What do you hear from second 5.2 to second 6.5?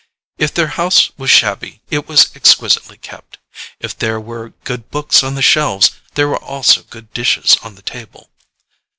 on the shelves there were